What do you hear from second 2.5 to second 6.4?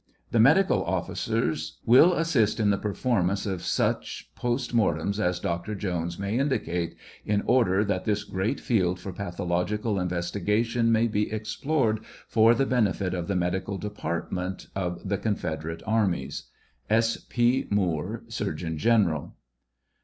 in the performance of such post mortems as Dr. Jones may